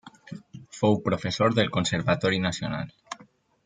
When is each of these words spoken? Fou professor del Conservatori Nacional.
Fou 0.77 0.97
professor 1.09 1.55
del 1.59 1.71
Conservatori 1.79 2.43
Nacional. 2.51 2.93